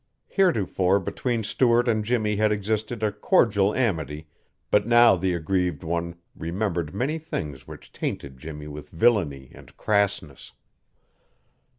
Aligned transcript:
Heretofore 0.29 0.99
between 0.99 1.43
Stuart 1.43 1.87
and 1.87 2.03
Jimmy 2.03 2.35
had 2.37 2.51
existed 2.51 3.03
a 3.03 3.11
cordial 3.11 3.75
amity, 3.75 4.25
but 4.71 4.87
now 4.87 5.15
the 5.15 5.35
aggrieved 5.35 5.83
one 5.83 6.15
remembered 6.35 6.95
many 6.95 7.19
things 7.19 7.67
which 7.67 7.93
tainted 7.93 8.39
Jimmy 8.39 8.65
with 8.65 8.89
villainy 8.89 9.51
and 9.53 9.77
crassness. 9.77 10.53